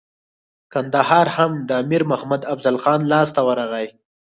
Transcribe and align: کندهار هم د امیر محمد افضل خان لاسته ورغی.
کندهار 0.73 1.27
هم 1.37 1.51
د 1.67 1.69
امیر 1.83 2.03
محمد 2.11 2.41
افضل 2.53 2.75
خان 2.83 2.99
لاسته 3.11 3.39
ورغی. 3.47 3.87